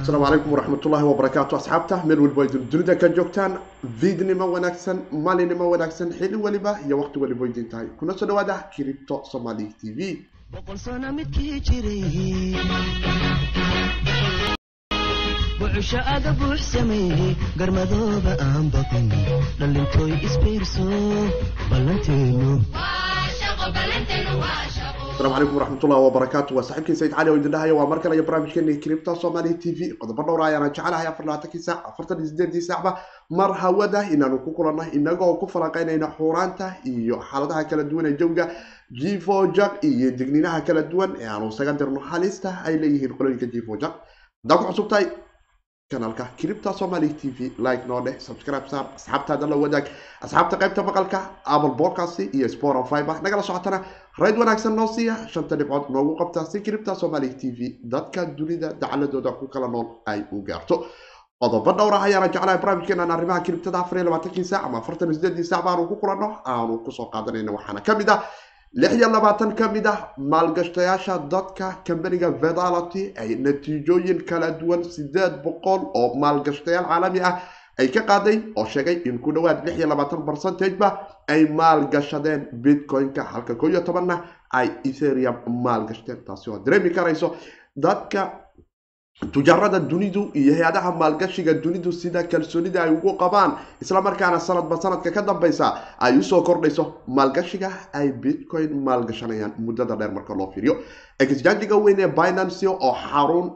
[0.00, 3.52] asalaamu calaykum waraxmatullaahi wabarakaatu asxaabta meel walba ay dunida ka joogtaan
[4.00, 9.16] viidnimo wanaagsan maalinimo wanaagsan xili weliba iyo waqti weliba idin tahay kuna soo dhawaada kiribto
[9.32, 9.98] somali t v
[16.14, 19.06] aga buux sameeyey garmadooba aan baqin
[19.60, 20.86] dhalintooy isbiirso
[21.70, 22.50] ballanteenu
[25.18, 28.22] asalaamu calaykum waraxmatullahi wabarakaatu waa saaxiibkii sayid cali oo idin dhahaya waa mar kale iyo
[28.24, 29.94] barnaamijkeeni kiribta somali t v.
[29.98, 32.98] Qodobo dhowra ayaana jecelahay afar labaatankii saac afartan iyo sideedii saacba.
[33.30, 38.44] Mar hawada inaanu ku kulanay inagoo ku falanqeynayna xuuraanta iyo xaaladaha kala duwan ee jawga
[38.90, 42.00] jivojak iyo digniinaha kala duwan ee aanu isaga dirno.
[42.00, 43.92] Halista ay leeyihiin qolooyinka jivojak
[44.42, 45.06] haddaa ku cusubtahay
[45.90, 47.52] kanaalka kiribta somali t v.
[47.58, 49.86] Like noo dheh subscribe saar asxaabtaada la wadaag.
[50.20, 53.80] Asxaabta qaybta maqalka apple podcast iyo spotify nagala socotana
[54.18, 57.80] rayd wanaagsan noo siiya shanta dhibcood noogu qabta si kiribta somali t v.
[57.84, 60.84] Dadka dunida dacaladooda ku kala nool ay u gaarto.
[61.40, 65.44] Qodobo dhowra ayaana jeclahay barnaamijkeenan arrimaha kiribtada afar iyo labaatankii saac ama afartan iyo sideedii
[65.44, 68.20] saac baanu ku kulanno aanu ku soo qaadanayna waxaana ka mid ah
[68.72, 75.42] lix iyo labaatan ka mid ah maalgashtayaasha dadka kambaniga vedality ay natiijooyin kala duwan sideed
[75.44, 77.34] boqol oo maalgashtayaal caalami ah
[77.78, 80.88] ay ka qaaday oo sheegay in ku dhawaad lix iyo labaatan percentageba
[81.28, 84.16] ay maalgashadeen bitcoin-ka halka koo iyo tobanna
[84.52, 86.24] ay etherium maalgashteen.
[86.26, 87.34] Taasi oo dareemi karayso
[87.76, 88.20] dadka
[89.26, 95.22] tujaarada dunidu iyo hay'adaha maalgashiga dunidu sida kalsoonida ay ugu qabaan islamarkaana sanadba sanadka ka
[95.22, 100.76] dambeysa ay u soo kordhayso maalgashiga ay bitcoin maalgashanayaan muddada dheer marka loo fiiriyo
[101.18, 103.50] exjangiga weyn ee binancy oo xarun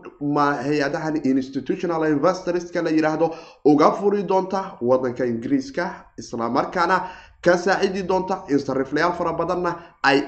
[0.66, 3.30] hay'adahan institutional investorska la yidhaahdo
[3.64, 5.84] uga furi doonta wadanka ingiriiska
[6.18, 7.06] islamarkaana
[7.40, 10.18] ka saacidi doonta in sariflayaal fara badanna ay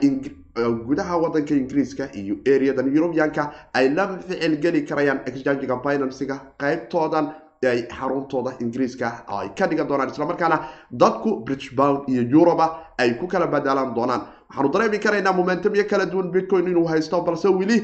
[0.55, 7.83] gudaha wadanka ingiriiska iyo areadan eurubianka ay la ficil geli karayaan exjangiga binancyga qaybtoodan ay
[7.89, 10.58] xaruntooda ingiriiska ay ka dhigan doonaan islamarkaana
[10.92, 12.67] dadku british bound iyo yuruba
[12.98, 14.20] ay ku kala badaalaan doonaan.
[14.51, 17.78] Waxaanu dareemi karaynaa momentumyo kala duwan bitcoin inuu haysto balse weli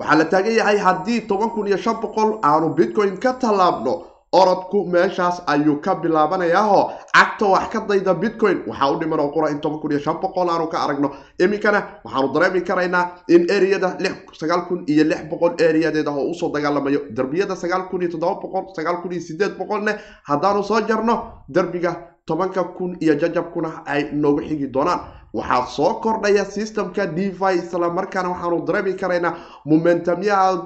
[0.00, 4.78] waxaa la taagan yahay haddii toban kun iyo shan boqol aanu bitcoin ka tallaabno orodku
[4.94, 6.82] meeshaas ayuu ka bilaabanayaahoo
[7.14, 10.16] cagta wax ka dayda bitcoin waxaa u dhiman oo qura in toban kun iyo shan
[10.22, 11.10] boqol aanu ka aragno.
[11.38, 13.96] Iminkana waxaanu dareemi karaynaa in ereyada
[14.40, 17.00] sagaal kun iyo lix boqol ereyadeeda oo u soo dagaalamayo.
[17.16, 19.92] Derbiyada sagaal kun iyo toddoba boqol sagaal kun iyo sideed boqolne
[20.28, 21.14] haddaanu soo jarno
[21.48, 21.92] derbiga
[22.26, 25.00] tobanka kun iyo jajabkuna ay noogu xigi doonaan.
[25.34, 29.32] Waxaa soo kordhaya systemka devi islamarkaana waxaanu dareemi karaynaa
[29.66, 30.62] momentumyaha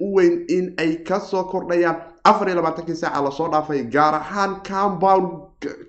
[0.00, 1.96] u weyn in ay ka soo kordhayaan
[2.30, 5.26] afar iyo labaatankii saaca la soo dhaafay gaar ahaan compound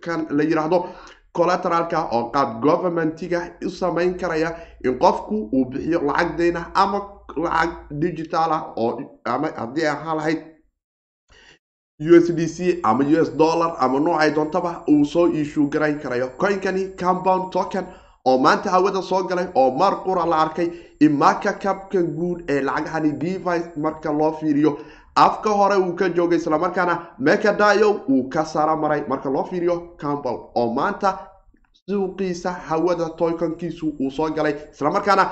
[0.06, 0.80] kan la yidhaahdo
[1.38, 4.50] collateralka oo qaab governmentiga u samayn karaya
[4.86, 7.00] in qofku uu bixiyo lacag deyna ama
[7.44, 7.72] lacag
[8.04, 8.92] digital ah oo
[9.34, 10.40] ama haddii ay ahaan lahayd
[12.10, 16.00] u s d c ama u s dollar ama noocay doontaba uu soo iishuu garayn
[16.00, 16.28] karayo.
[16.42, 17.86] Coinkani compound token
[18.26, 20.70] oo maanta hawada soo galay oo maar qura la arkay
[21.00, 24.72] imaka kabka guud ee lacagahani device marka loo fiiriyo
[25.26, 30.40] afka hore uu ka joogay islamarkaana mekadayo uu ka sara maray marka loo fiiriyo compound
[30.56, 31.10] oo maanta
[31.90, 34.54] suuqiisa hawada toykonkiisu uu soo galay.
[34.74, 35.30] Islamarkaana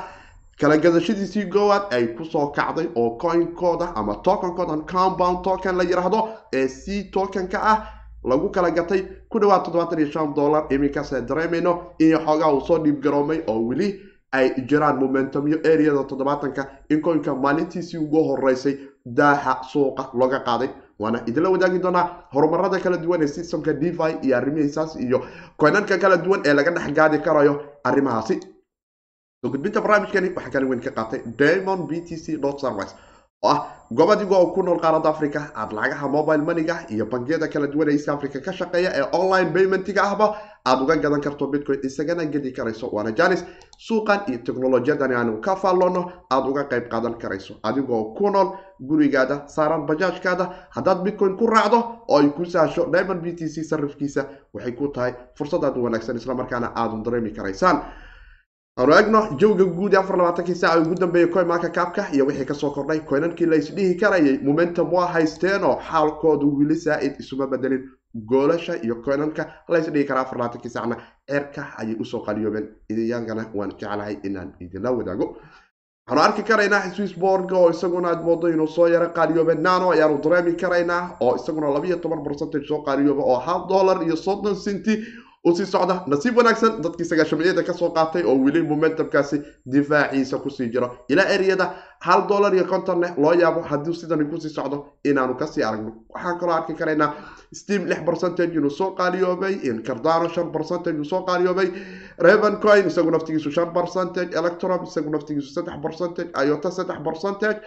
[0.59, 6.29] kala gadashadiisii goowaad ay ku soo kacday oo coinkooda ama tokenkooda compound token la yidhaahdo
[6.53, 7.77] ee c tokenka ah
[8.23, 10.65] lagu kala gatay ku dhawaad toddobaatan iyo shan dollar.
[10.69, 13.99] Iminkaase dareemayno in xoogaa uu soo dhiibgaroomay oo weli
[14.37, 18.75] ay jiraan momentumyo areada toddobaatanka in coinka maalintiisii ugu horeysay
[19.05, 20.69] daaha suuqa looga qaaday.
[20.99, 25.19] Waana idinla wadaagi doonaa horumarada kala duwan ee systemka devi iyo arrimihiisaas iyo
[25.57, 27.53] koynanka kala duwan ee laga dhex gaadi karayo
[27.83, 28.35] arrimahaasi.
[29.41, 32.25] Soo gudbinta barnaamijkani waxaa kaalin weyn ka qaatay diamond b t c
[32.63, 32.93] service
[33.43, 33.59] oo ah
[33.91, 37.93] goob oo ku nool qaaradda africa aad lacagaha mobile moneyga iyo bangiyada kala duwan ee
[37.97, 40.27] east africa ka shaqeeya ee online paymentiga ahba
[40.65, 43.43] aad uga gadan karto bitcoin isagana gedi karayso waana janis
[43.87, 46.01] suuqan iyo teknolojiyadani aanu ka faalloonno
[46.31, 47.53] aad uga qayb qaadan karayso.
[47.63, 48.49] Adigoo ku nool
[48.79, 50.45] gurigaada saaran bajaajkaada
[50.75, 51.79] haddaad bitcoin ku raacdo
[52.09, 55.83] oo ay ku sahasho diamond b t c sarifkiisa waxay ku tahay fursad aad u
[55.83, 57.77] wanaagsan islamarkaana aadun dareemi karaysaan.
[58.79, 62.53] Aanu egno jawga guud ee afar labaatankii saaca ugu dambeeyay coinmarka kaabka iyo wixii ka
[62.53, 67.83] soo kordhay coinankii la isdhihi karayay momentum waa haysteenoo xaalkoodu weli saa-id isuma bedelin
[68.29, 70.95] goolasha iyo coinanka la isdhihi karaa afar labaatankii saacna
[71.29, 72.67] ceerka ayay u soo qaliyoobeen.
[72.89, 75.27] Iyagana waan jeclahay inaan idinla wadaago.
[76.07, 80.53] Waxaanu arki karaynaa swissborg oo isaguna aad moodo inuu soo yaro qaaliyoobe nano ayaanu dareemi
[80.61, 84.55] karaynaa oo isaguna labiiyo toban percentage soo qaaliyooba oo hal dollar iyo soddon
[85.45, 89.41] u sii socda nasiib wanaagsan dadkii sagaashamiyada ka soo qaatay oo weli momentumkaasi
[89.73, 91.65] difaaciisa ku sii jiro ilaa ereyada
[92.07, 95.91] hal dollar iyo kontonne loo yaabo haddii sidani ku sii socdo inaanu ka sii aragno
[96.13, 97.13] waxaan kaloo arki karaynaa
[97.53, 99.55] steam lix percentage inuu soo qaaliyoobay
[99.87, 101.69] cardano shan percentage uu soo qaaliyoobay
[102.17, 107.59] raven coin isagu naftigiisu shan percentage electrum isagu naftigiisu saddex percentage iota saddex percentage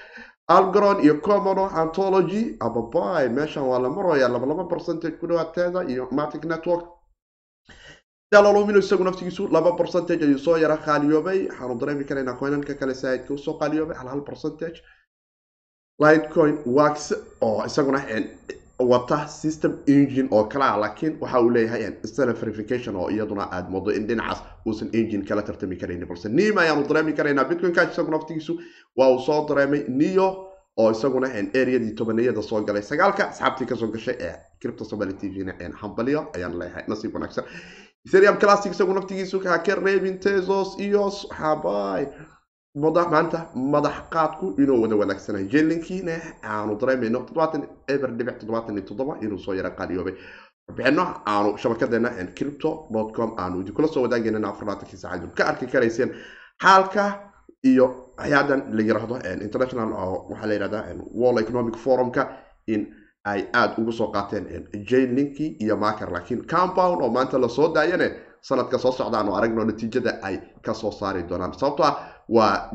[0.48, 6.97] algron iyo commono antology ababy meeshan waa la laba percentage ku dhawaateeda iyo matic network
[8.32, 11.48] dalolumino naftigiisu laba percentage ayuu soo yara qaaliyoobay.
[11.48, 14.82] Waxaanu dareemi karaynaa coinanka kale saaidka u soo qaaliyoobay hal hal percentage.
[16.00, 18.00] Lightcoin wax oo isaguna
[18.78, 23.70] wata system engine oo kale ah laakiin waxa uu leeyahay self verification oo iyaduna aad
[23.70, 27.90] moodo in dhinacaas uusan engine kala tartami karayni balse nim ayaanu dareemi karaynaa bitcoin cash
[27.92, 28.60] isagu naftigiisu
[28.96, 30.28] waa uu soo dareemay neo
[30.76, 32.82] oo isaguna areadii tobaniyada soo galay.
[32.82, 36.84] Sagaalka asxaabtii ka soo gashay ee cripto somali t v-na hambalyo ayaan leeyahay.
[36.88, 37.44] Nasiib wanaagsan
[38.08, 42.06] ethereum classic isagu naftigiisu kaa ka reebin tesos iyo xabay
[42.74, 45.44] maanta madax qaadku inuu wada wanaagsanay.
[45.52, 46.12] Jelinkiina
[46.44, 50.14] aanu dareemayno toddobaatan eber dhibic toddobaatan iyo toddoba inuu soo yara qaaliyoobay.
[50.68, 52.70] Warbixino aanu shabakadeena crypto
[53.16, 56.10] com aanu idinkula soo wadaagayna afarlaatankii saacad ka arki karayseen
[56.62, 57.04] xaalka
[57.64, 59.14] iyo hay'adan la yiraahdo
[59.46, 59.88] international
[60.30, 60.84] waxaa la yirahdaa
[61.20, 62.22] world economic forumka
[62.66, 62.94] in
[63.30, 64.44] ay aada ugu soo qaateen
[64.90, 68.08] jaylinkii iyo maker laakiin compound oo maanta la soo daayane
[68.42, 71.52] sanadka soo socda aanu aragno natiijada ay ka soo saari doonaan.
[71.58, 71.94] Sababto ah
[72.28, 72.70] waa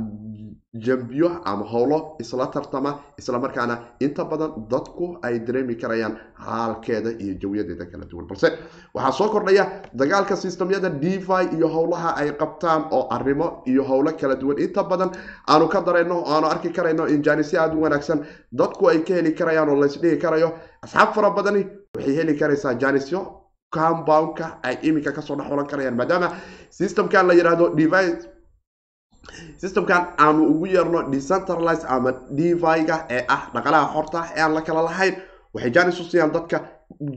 [0.74, 7.86] jambiyo ama howlo isla tartama islamarkaana inta badan dadku ay dareemi karayaan haalkeeda iyo jawiyadeeda
[7.92, 8.26] kala duwan.
[8.28, 8.50] Balse
[8.94, 14.36] waxaa soo kordhaya dagaalka sistamyada devi iyo howlaha ay qabtaan oo arrimo iyo howlo kala
[14.36, 14.58] duwan.
[14.60, 15.12] Inta badan
[15.48, 19.32] aanu ka darayno aanu arki karayno in jaanisyo aada u wanaagsan dadku ay ka heli
[19.36, 20.50] karayaan oo laysdhihi karayo
[20.82, 23.20] asxaab fara badani waxay heli karaysaa jaanisyo
[23.76, 25.96] compoundka ay iminka ka soo dhex oran karayaan.
[26.00, 26.28] Maadaama
[26.70, 28.24] systemkan la yidhaahdo device
[29.62, 34.82] systemkan aanu ugu yeerno decentralize ama devi-ga ee ah dhaqalaha xorta ee aan la kala
[34.90, 35.16] lahayn
[35.54, 36.58] waxay jaanis u siiyaan dadka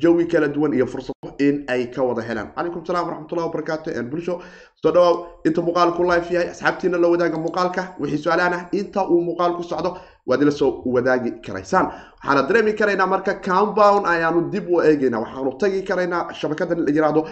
[0.03, 2.49] jawi kala duwan iyo fursado in ay ka wada helaan.
[2.57, 4.41] Calaykum salaam waraxmatullahi wabarakaatu bulsho
[4.83, 5.15] soo dhawaaw
[5.47, 9.91] inta muuqaalku life yahay asxaabtiina la wadaaga muuqaalka wixii su'aalaan inta uu muuqaalku socdo
[10.27, 11.87] waad ila soo wadaagi karaysaan.
[12.23, 17.23] Waxaana dareemi karaynaa marka compound ayaanu dib u eegayna waxaanu tagi karaynaa shabakadan la yiraahdo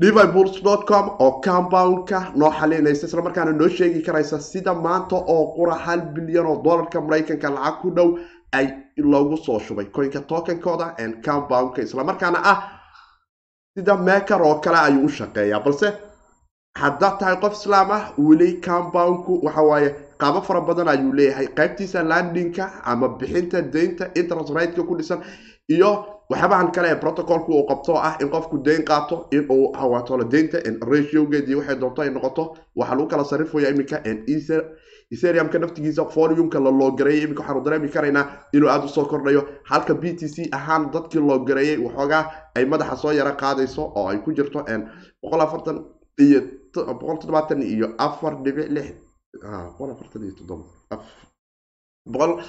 [0.00, 6.46] devibuls.com oo compoundka noo xalinaysa islamarkaana noo sheegi karaysa sida maanta oo qura hal bilyan
[6.46, 8.08] oo dollarka maraykanka lacag ku dhow
[8.52, 8.66] ay
[8.96, 9.86] loogu soo shubay.
[9.94, 10.94] Coinka tokenkooda
[11.24, 12.58] compoundka islamarkaana ah
[13.76, 15.60] sida maker oo kale ayuu u shaqeeyaa.
[15.64, 15.92] Balse
[16.82, 21.46] haddaad tahay qof islaam ah weli compoundku waxa waaye qaabo fara badan ayuu leeyahay.
[21.58, 25.20] Qaybtiisa landinka ama bixinta deynta interest rateka ku dhisan
[25.74, 25.90] iyo
[26.30, 30.58] waxyaabahan kale ee protocolku uu qabto ah in qofku deyn qaato in uu hawaatolo deynta
[30.92, 32.42] ratiogeedii waxay doonto ay noqoto.
[32.76, 33.96] Waxaa lagu kala sarifaya iminka
[35.12, 39.42] ethereumka naftigiisa foliumka la loogareeyay iminka waxaanu dareemi karaynaa inuu aada u soo kordhayo.
[39.64, 42.24] Halka b t c ahaan dadkii loogareeyey waxoogaa
[42.54, 44.62] ay madaxa soo yaro qaadayso oo ay ku jirto
[45.22, 45.76] boqol afartan
[46.18, 46.40] iyo
[46.74, 48.86] boqol toddobaatan iyo afar dhibic lix
[49.78, 50.64] boqol afartan iyo toddoba
[52.06, 52.40] boqol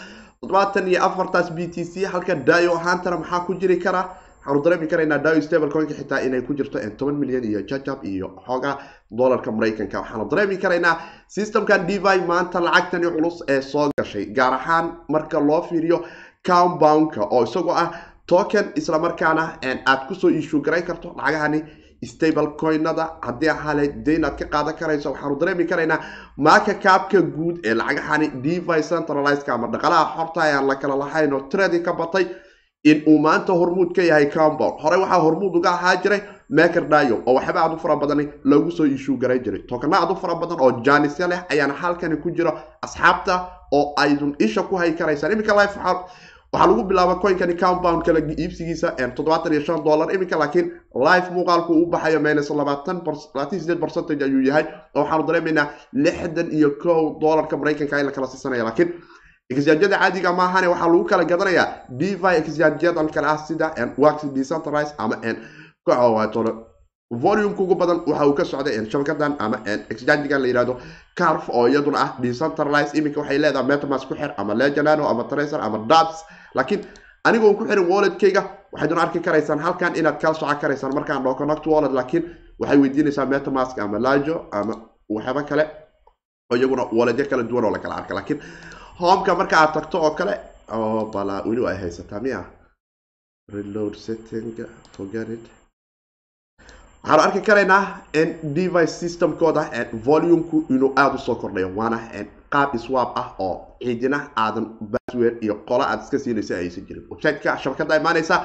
[0.41, 4.09] toddobaatan iyo afartaas b t c halka dayo ahaantana maxaa ku jiri kara?
[4.41, 8.27] Waxaanu dareemi karaynaa dayo stable coinka xitaa inay ku jirto toban milyan iyo jajab iyo
[8.47, 8.77] xoogaa
[9.11, 9.99] dollarka maraykanka.
[10.01, 15.61] Waxaanu dareemi karaynaa systemkan devi maanta lacagtani culus ee soo gashay gaar ahaan marka loo
[15.61, 16.03] fiiriyo
[16.47, 17.91] compoundka oo isagoo ah
[18.25, 21.61] token islamarkaana aad ku soo issue garayn karto lacagahani
[22.05, 23.17] stable coinada.
[23.21, 25.99] Haddii ahale dayn ka qaadan karayso waxaanu dareemi karaynaa
[26.37, 31.41] maaka kaabka guud ee lacagahani devi centralizeka ama dhaqalaha xorta ayaan la kala lahayn oo
[31.49, 32.25] tradi ka batay
[32.83, 37.21] in uu maanta hormuud ka yahay compound horey waxaa hormuud uga ahaa jiray maker dayo
[37.27, 39.61] oo waxyaaba aad u fara badani loogu soo issue garan jiray.
[39.69, 43.35] Tokana aad u fara badan oo jaanisya leh ayaana halkani ku jiro asxaabta
[43.71, 45.77] oo aydun isha ku hay karaysaan iminka life
[46.53, 50.67] waxaa lagu bilaaba coinkani compound kala iibsigiisa toddobaatan iyo shan dollar iminka laakiin
[51.07, 54.65] life muuqaalku uu baxayo minus labaatan labaatan sideed percentage ayuu yahay.
[54.95, 58.89] Oo waxaanu dareemaynaa lixdan iyo kow dollarka maraykanka in la kala siisanaya laakiin
[59.51, 63.67] exchangeyada caadiga maahane waxaa lagu kala gadanayaa devi exchangeyadan kale ah sida
[63.97, 65.15] wax decentralize ama
[67.11, 69.57] volumeka ugu badan waxa uu ka socday shabakadan ama
[69.89, 70.73] exchangegan la yihahdo
[71.15, 75.59] carf oo iyaduna ah decentralize iminka waxay leedahay metamask ku xir ama legenano ama tracer
[75.61, 76.23] ama dabs
[76.55, 76.81] laakiin
[77.27, 78.41] anigoo ku xirin walletkayga
[78.73, 82.23] waxayduna arki karaysaan halkan inaad kala soco karaysaan markaan dhao connect wallet laakiin
[82.59, 84.73] waxay weydiinaysaa metamask ama lajo ama
[85.15, 85.63] waxyaaba kale
[86.51, 88.13] oo iyaguna walletyo kala duwan oo la kala arka.
[88.17, 88.39] Laakiin
[88.99, 90.33] homeka marka aad tagto oo kale
[90.77, 92.43] oo bala weli ay haysataa miya?
[93.53, 94.47] Reload setting
[94.97, 95.27] forget
[97.03, 97.83] waxaanu arki karaynaa
[98.55, 99.63] device systemkooda
[100.05, 101.97] volumeku inuu aada u soo kordhayo waana
[102.53, 107.03] qaab swap ah oo ciidina aadan basware iyo qola aad iska siinaysa aysan jirin.
[107.11, 108.35] Websiteka shabakada imaanaysa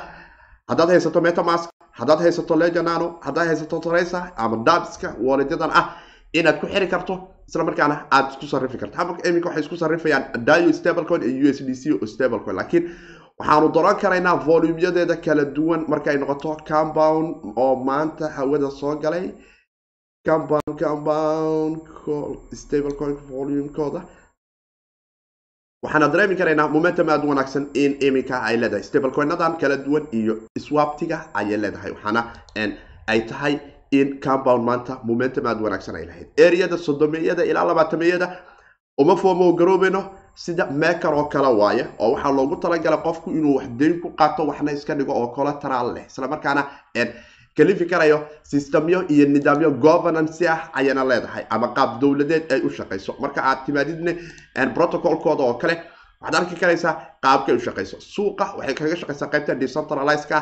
[0.71, 5.87] haddaad haysato metamask haddaad haysato leganano haddaad haysato tracer ama dabska waleedyadan ah
[6.33, 7.15] inaad ku xiri karto
[7.49, 8.97] isla markaana aad isku sarrifi karto.
[8.99, 12.85] Habka iminka waxay isku sarrifayaan dio stablecoin iyo u s d c o stablecoin laakiin
[13.39, 19.27] waxaanu doran karaynaa volumyadeeda kala duwan markay noqoto compound oo maanta hawada soo galay
[20.27, 21.77] compound compound
[22.61, 24.01] stablecoin volumekooda
[25.85, 30.35] waxaana dareemi karaynaa momentum aada wanaagsan in iminka ay leedahay stablecoinadan kala duwan iyo
[30.67, 31.91] swaptiga ayay leedahay.
[31.97, 32.21] Waxaana
[33.13, 33.55] ay tahay
[33.99, 36.29] in compound maanta momentum aada wanaagsan ay lahayd.
[36.47, 38.27] Areada sodomeyada ilaa labaatameyada
[38.99, 40.03] uma foomo garoobeyno
[40.35, 44.47] sida meker oo kale waaye oo waxaa loogu talagalay qofku inuu wax deyn ku qaato
[44.51, 46.05] waxna iska dhigo oo collateral leh.
[46.11, 46.63] Isla markaana
[47.57, 53.13] kalifi karayo systemyo iyo nidaamyo governance ah ayana leedahay ama qaab dowladeed ay u shaqayso
[53.23, 54.13] marka aad timaadidne
[54.75, 55.75] protocolkooda oo kale
[56.21, 56.95] waxaad arki karaysaa
[57.25, 60.39] qaabkay u shaqayso suuqa waxay kaga shaqaysaa qaybta decentralizeka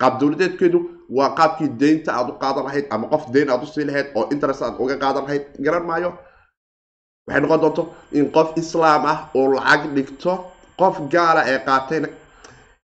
[0.00, 0.78] qaab dowladeedkeedu
[1.18, 4.24] waa qaabkii deynta aad u qaadan lahayd ama qof deyn aad u sii lahayd oo
[4.34, 5.44] interest aad uga qaadan lahayd.
[5.64, 6.10] Garan maayo?
[7.26, 7.82] Waxay noqon doonto
[8.18, 10.32] in qof islaam ah oo lacag dhigto
[10.80, 12.08] qof gaala ee qaatayna.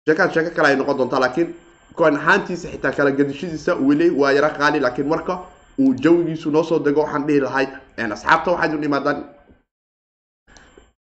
[0.05, 1.49] Sheekaan sheeko kale ay noqon doontaa laakiin
[1.95, 5.39] koin ahaantiisa xitaa kala gadishadiisa weli waa yaro qaali laakiin marka
[5.79, 7.67] uu jawigiisu noo soo dego waxaan dhihi lahay
[8.11, 9.19] asxaabta waxaad u imaadaan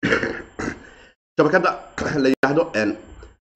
[1.38, 1.69] shabakada
[2.24, 2.63] la yidhaahdo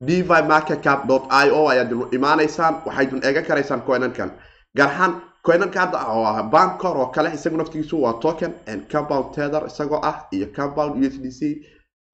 [0.07, 4.31] devi marketcap i o ayaad imaanaysaan waxaydun eegan karaysaan coinankan
[4.77, 8.53] gaar ahaan coinanka hadda oo ah bancor oo kale isagu naftigiisu waa token
[8.91, 11.41] compound tether isagoo ah iyo compound u s d c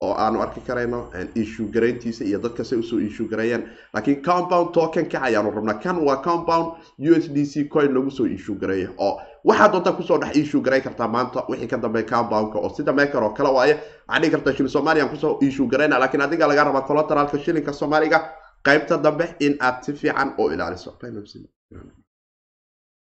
[0.02, 1.00] oo aanu arki karayno
[1.36, 3.64] issue garayntiisa iyo dadka say u soo issue gareeyeen
[3.94, 5.74] laakiin compound tokenka ayaanu rabnaa.
[5.84, 6.68] Kan waa compound
[7.00, 10.36] u s d c coin lagu soo issue gareeyo oo waxaad doonta ku soo dhex
[10.36, 12.60] issue garayn kartaa maanta wixii ka dambeeya compoundka.
[12.60, 13.74] Oo sida maker oo kale waaye
[14.08, 16.00] waxaad dhigi kartaa shilin somaliyan ku soo issue garayna.
[16.00, 18.20] Laakiin adiga laga rabaa collateralka shilinka soomaaliga
[18.64, 20.96] qaybta dambe in aad si fiican oo ilaaliso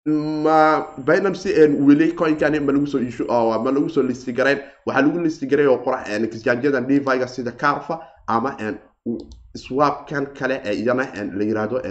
[0.06, 1.50] ma binamcy
[1.88, 5.66] weli coinkani ma lagu soo issue ma lagu soo listi garayn waxaa lagu listi garay
[5.68, 8.56] oo qora kisjaanjada deviga sida carfa ama
[9.58, 11.04] swapkan kale ee iyana
[11.38, 11.82] la yiraahdo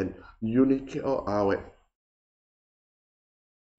[0.42, 1.56] unique oo awe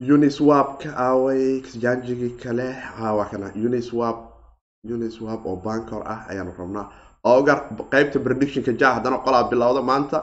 [0.02, 3.52] uniswapka away kisjaanjigii kale waa kana.
[3.56, 6.92] Uniswap oo bancor ah ayaanu rabnaa.
[7.24, 10.18] Ogar qeybta predictionka ja haddana qolaa bilowda maanta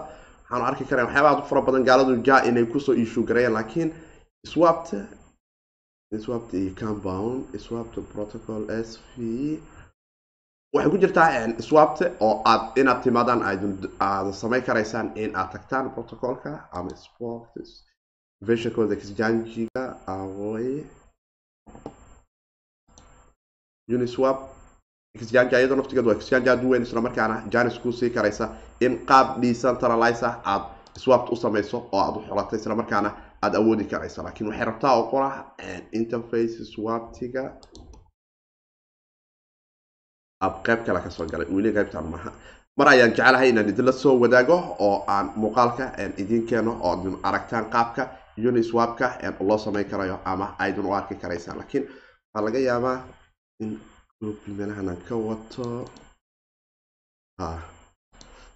[0.52, 3.54] waxaanu arki karaa waxyaaba aad u fara badan gaaladu ja inay ku soo issue gareeyaan
[3.58, 3.90] laakiin
[4.52, 4.98] swapta
[6.24, 9.18] swapta iyo compound swapta protocol s v.
[10.74, 11.28] Waxay ku jirtaa
[11.68, 13.42] swapta oo aad inaad timaadaan
[14.00, 17.48] aad samayn karaysaan in aad tagtaan protocolka ama sport
[18.46, 20.84] versionkooda kisjanjiga away.
[23.94, 24.38] Uniswap
[25.16, 26.16] iyadoo naftigeed waa
[26.52, 28.48] aad u weyn isla markaana janis kuu sii karaysa
[28.80, 30.62] in qaab decentralize ah aad
[30.98, 33.10] swapt u samayso oo aad u xolatay isla markaana
[33.42, 35.28] aada awoodi karaysa laakiin waxay rabtaa oo qora
[35.92, 37.42] interface swaptiga
[40.40, 42.32] ab qeyb kale ka soo galay weli qeybtan maha.
[42.78, 45.84] Mar ayaan jecelahay inaan idinla soo wadaago oo aan muuqaalka
[46.22, 48.08] idin keeno oo adun aragtaan qaabka
[48.48, 49.06] uniswapka
[49.40, 52.98] loo samayn karayo ama aydun u arki karaysaan laakiin waxaa laga yaabaa
[53.60, 53.80] in
[54.46, 55.86] meelahan aan ka wato.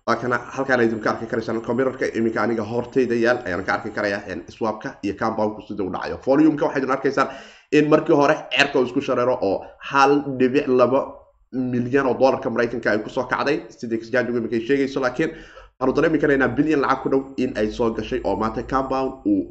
[0.07, 3.91] Waa kana halkaan idin ka arki karaysaan computerka iminka aniga hortayda yaal ayaan ka arki
[3.91, 7.29] karaya swapka iyo compoundku sida u dhacayo volumeka waxaydun arkaysaan
[7.73, 11.01] in markii hore ceerka isku shareero oo hal dhibic laba
[11.53, 13.67] milyan oo dollarka maraykanka ay ku soo kacday.
[13.79, 15.31] Sida exchange iminka ay sheegayso laakiin
[15.81, 19.43] waxaanu dareemi karaynaa bilyan lacag ku dhow in ay soo gashay oo maanta compound uu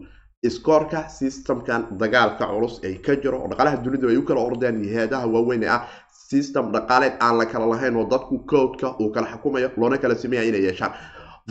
[0.43, 5.27] iskoorka systemkan dagaalka culus ay ka jiro oo dhaqaalaha dunidu ay u kala ordeen hay'adaha
[5.27, 5.87] waaweyn ee ah
[6.29, 10.43] system dhaqaaleed aan la kala lahayn oo dadku codeka uu kala xukumayo loona kala sameeya
[10.43, 10.91] inay yeeshaan.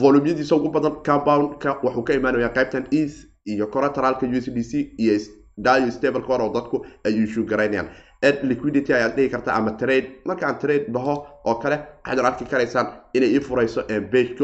[0.01, 4.73] Volumyadiisa ugu badan compoundka wuxuu ka imaanaya qaybtan east iyo collateralka u s d c
[4.99, 5.19] iyo
[5.57, 7.89] dio stablecore oo dadku ay issue garaynayaan.
[8.23, 10.09] Ed liquidity ayaad dhihi kartaa ama trade.
[10.25, 11.77] Markaan trade dhaho oo kale
[12.07, 13.81] waxaad arki karaysaan inay ii furayso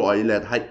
[0.00, 0.62] oo ay leedahay.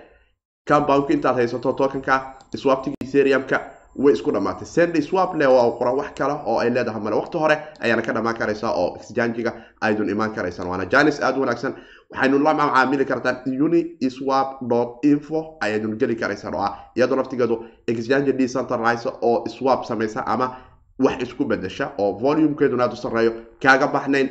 [0.70, 3.60] Compoundka intaad haysato tokenka swaptiga ethereumka
[3.96, 4.66] way isku dhamaatay.
[4.66, 8.14] Sandy swap le waa qora wax kale oo ay leedahay male waqti hore ayaana ka
[8.14, 10.68] dhamaan karaysaa oo exchangiga aydun imaan karaysaan.
[10.68, 11.74] Waana janis aada u wanaagsan.
[12.12, 14.62] Waxaynu la macaamili kartaan uni swap
[15.04, 20.56] info ayaydun geli karaysaan oo ah iyadoo naftigeedu exchange decentralize oo swap samaysa ama
[21.00, 24.30] wax isku bedesha oo volumekeeduna aad u sarreeyo kaaga baxnayn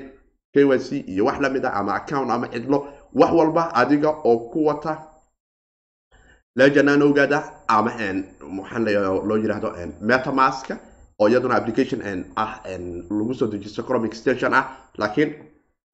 [0.55, 0.59] k
[1.07, 4.99] iyo wax la mid ah ama account ama cidlo wax walba adiga oo ku wata
[6.59, 7.39] lejanaan ogaada
[7.69, 7.91] ama
[8.61, 8.85] waxaan
[9.29, 9.69] loo yidhaahdo
[10.11, 10.75] metamaska
[11.21, 12.01] oo iyaduna application
[12.37, 12.51] ah
[13.19, 14.65] lagu soo dejisto chromic station ah.
[14.99, 15.31] Laakiin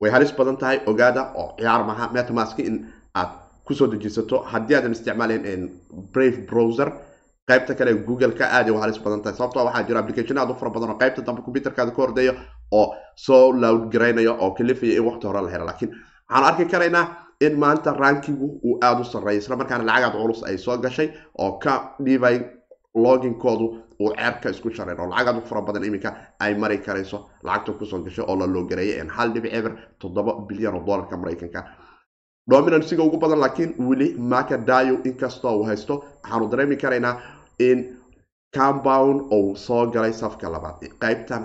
[0.00, 2.76] way halis badan tahay ogaada oo ciyaar maha metamask in
[3.14, 3.28] aad
[3.64, 4.36] ku soo dejisato.
[4.52, 5.70] Haddii aadan isticmaalayn
[6.12, 6.88] brave browser
[7.48, 9.36] qaybta kale google-ka aad u halis badan tahay.
[9.38, 12.34] Sababtoo waxaa jira application aad u fara badan oo qaybta dambe computerkaada ka hordeeya
[12.72, 15.64] oo soo loud garaynaya oo kalifaya in waqti hore la helo.
[15.66, 15.90] Laakiin
[16.30, 17.06] waxaan arki karaynaa
[17.46, 21.08] in maanta rankigu uu aada u sarreeya isla markaana lacagaad culus ay soo gashay
[21.44, 21.72] oo ka
[22.04, 22.36] dhibay
[23.04, 23.66] loginkoodu
[24.02, 26.10] uu ceerka isku shareen oo lacagaad u fara badan iminka
[26.44, 30.74] ay mari karayso lacagta ku soo gashay oo la loogareeyay hal dhibic eber toddoba bilyan
[30.74, 31.60] oo dollarka maraykanka.
[32.50, 37.14] Dominansiga ugu badan laakiin weli macadayo inkastoo uu haysto waxaanu dareemi karaynaa
[37.58, 37.78] in
[38.54, 40.80] compound uu soo galay safka labaad.
[41.00, 41.42] Qaybtan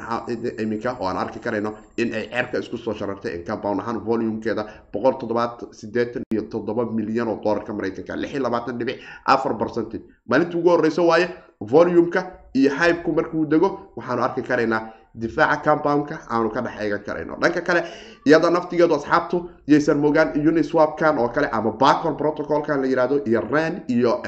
[0.61, 5.13] iminka oo aan arki karayno in ay ceerka isku soo sharartay compound ahaan volumekeeda boqol
[5.19, 8.15] toddobaad sideetan iyo toddoba milyan oo dollarka maraykanka.
[8.15, 10.03] Lix iyo labaatan dhibic afar percentage.
[10.29, 11.29] Maalinta ugu horeysa waaye
[11.61, 12.21] volumeka
[12.53, 14.81] iyo hybeku markuu dego waxaanu arki karaynaa
[15.15, 17.35] difaaca compoundka aanu ka dhex eegan karayno.
[17.41, 17.83] Dhanka kale
[18.25, 23.81] iyada naftigeedu asxaabtu yaysan mogaan uniswapkan oo kale ama bacon protocolkan la yihahdo iyo ren
[23.87, 24.21] iyo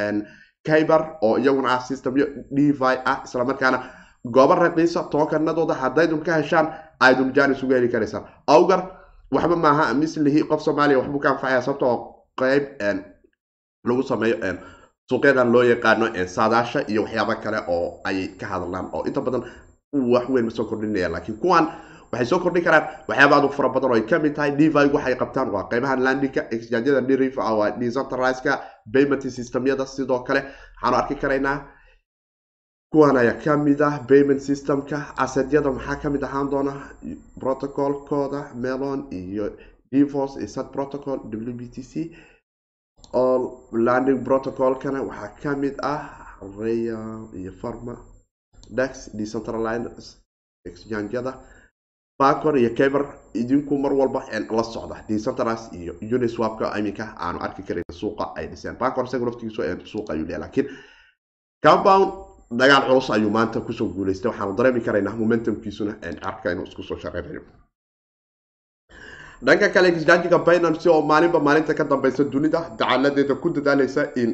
[0.66, 3.84] kyber oo iyaguna ah systemyo devi ah islamarkaana
[4.26, 6.68] goobo raqiisa tookanadooda haddaydun ka heshaan
[7.00, 8.24] aydun janis uga heli karaysaan.
[8.48, 8.82] Awgar
[9.32, 11.98] waxba maaha mislihi qof soomaaliya waxbuu ka anfacaya sababta oo
[12.40, 12.64] qeyb
[13.88, 14.38] lagu sameeyo
[15.10, 19.44] suuqyadan loo yaqaano saadaasha iyo waxyaabo kale oo ay ka hadlaan oo inta badan
[20.14, 21.66] wax weyn ma soo kordhinaya laakiin kuwan
[22.12, 25.16] waxay soo kordhin karaan waxyaaba aad u fara badan oo ka mid tahay devigu waxay
[25.22, 28.54] qabtaan waa qeybahan landinka exchangeyada deriv waa decentralizeka
[29.38, 30.42] systemyada sidoo kale.
[30.82, 31.58] Waxaanu arki karaynaa
[32.92, 36.74] kuwan ayaa ka mid ah payment systemka asedyada maxaa ka mid ahaan doona?
[37.40, 39.46] Protocolkooda melon iyo
[39.92, 41.94] devos iyo sat protocol w b t c.
[43.14, 43.42] All
[43.72, 46.02] landing protocolkana waxaa ka mid ah
[46.60, 47.96] real iyo farma
[48.78, 49.88] dex decentralized
[50.70, 51.34] exchangeyada
[52.22, 53.04] bacor iyo caber
[53.42, 54.22] idinku mar walba
[54.58, 54.96] la socda.
[55.10, 58.76] Decentralize iyo uniswapka iminka aanu arki karan suuqa ay dhiseen.
[58.82, 59.62] Bacor isaga laftigiisu
[59.94, 60.42] suuqa ayuu leeyahay.
[60.44, 60.68] Laakiin
[61.66, 62.08] compound
[62.60, 64.30] dagaal culus ayuu maanta ku soo guuleystay.
[64.32, 65.94] Waxaanu dareemi karaynaa momentumkiisuna
[66.30, 67.42] arka inuu isku soo shaqeynayo.
[69.46, 74.30] Dhanka kale exchangiga binance oo maalinba maalinta ka dambeysa dunida dacaladeeda ku dadaaleysa in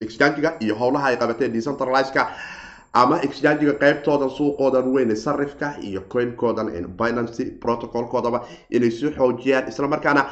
[0.00, 2.22] exchangiga iyo howlaha ay qabateen decentralizeka
[2.94, 9.68] ama exchangiga qeybtoodan suuqoodan weyn sarifka iyo coinkoodan binancy protocolkoodaba inay soo xoojiyaan.
[9.68, 10.24] Islamarkaana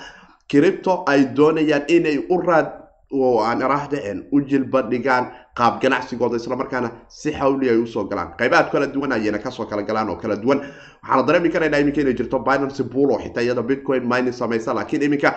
[0.51, 2.67] cripto ay doonayaan inay u raad
[3.13, 3.99] iraahda
[4.33, 6.37] u jilba dhigaan qaab ganacsigooda.
[6.37, 8.33] Islamarkaana si xawli ay u soo galaan.
[8.39, 10.61] Qaybaad kala duwan ayayna ka soo kala galaan oo kala duwan.
[11.03, 15.03] Waxaana dareemi karaynaa iminka inay jirto binancy bull oo xitaa iyada bitcoin mining samaysa laakiin
[15.03, 15.35] iminka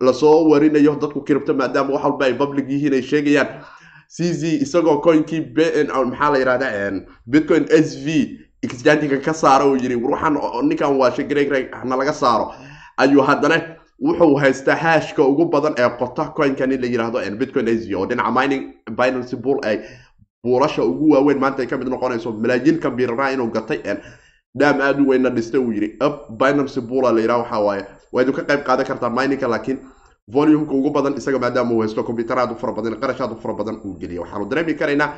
[0.00, 3.48] la soo warinayo dadku cripto maadaama wax walba ay public yihiin ay sheegayaan
[4.08, 5.40] cz isagoo coinkii
[6.10, 6.68] maxaa la yihahda
[7.26, 12.52] bitcoin s v exchangiga ka saara uu yiri waxaan ninkan waa shgreg na laga saaro.
[12.96, 17.86] Ayuu haddana wuxuu haystaa hashka ugu badan ee qota coinkan in la yiraahdo bitcoin s
[17.88, 19.78] v oo dhinaca mining binancy bull ay
[20.44, 23.78] buulasha ugu waaweyn maanta ay ka mid noqonayso malaayiin kambiiraraha inuu gatay
[24.58, 27.84] dhaam aada u weynna dhistay uu yiri up binancy bulla la yiraha waxa waaye.
[28.12, 29.78] Waa idin ka qayb qaadan kartaa miningka laakiin
[30.32, 33.36] volumeka ugu badan isaga maadaama uu haysto combyuter aad u fara badan qarash aad u
[33.42, 35.10] fara badan uu geliya waxaanu dareemi karaynaa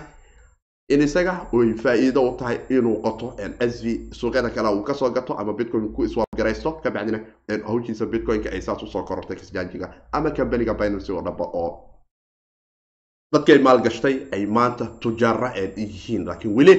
[0.94, 5.10] in isaga ay faa-iido u tahay inuu qoto s v suuqyada kale uu ka soo
[5.10, 7.20] gato ama bitcoin ku iswaabgaraysto kabacdina
[7.68, 11.70] hawshiisa bitcoinka ay saas u soo korortay kisjaajiga ama kambaniga binancy oo dhaba oo
[13.32, 16.74] dadkay maalgashtay ay maanta tujaara yihiin laakiin weli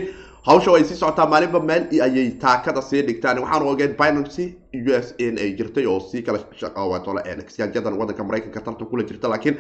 [0.46, 5.14] hawsha ay sii socotaa maalinba meel ayay taakada sii dhigtaan waxaan ogeed binancy u s
[5.20, 9.58] n ay jirtay oo sii kala shaqaawatole exchangeyadan wadanka maraykanka tartan kula jirta laakiin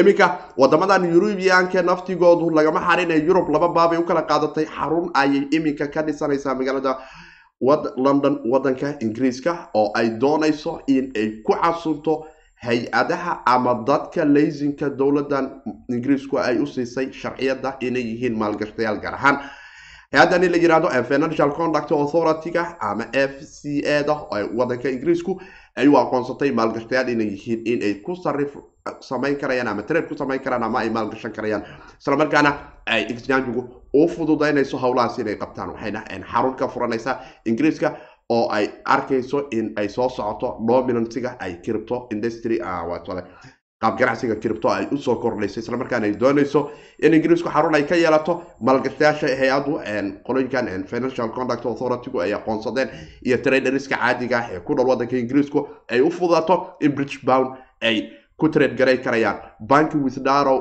[0.00, 0.26] iminka
[0.60, 4.66] wadamadan yurubiyaanka naftigoodu lagama xarinay yurub laba baabay u kala qaadatay.
[4.76, 6.98] Xarun ayay iminka ka dhisanaysaa magaalada
[7.96, 12.26] london wadanka ingiriiska oo ay doonayso in ay ku casunto
[12.64, 15.50] hay'adaha ama dadka laysinka dowladan
[15.88, 19.38] ingiriisku ay u siisay sharciyada inay yihiin maalgashtayaal gaar ahaan
[20.14, 24.14] hay'addan in la yiraahdo financial conduct authority-ga ama f c a da
[24.58, 25.40] wadanka ingiriisku
[25.76, 28.56] ay u aqoonsatay maalgashtayaal inay yihiin in ay ku sarif
[29.00, 31.62] samayn karayaan ama trade ku samayn karaan ama ay maalgashan karayaan.
[32.00, 32.50] Islamarkaana
[32.86, 33.62] ay exchangigu
[33.94, 37.96] u fududaynayso howlahaas inay qabtaan waxayna xarun ka furanaysaa ingiriiska
[38.30, 42.60] oo ay arkayso in ay soo socoto dominansiga ay cripto industry
[43.84, 46.60] qaab ganacsiga cripto ay u soo kordhayso islamarkaana ay doonayso
[47.06, 48.34] in ingiriisku xarun ay ka yeelato
[48.68, 49.72] maalgashtayaasha hay'adu
[50.26, 52.88] qolooyinkan financial conduct authority-gu ay aqoonsadeen
[53.26, 57.56] iyo traderska caadiga ah ee ku dhol wadanka ingiriisku ay u fudato in bridge bound
[57.82, 57.96] ay
[58.36, 59.36] ku trade garay karayaan.
[59.70, 60.58] Banki withdarow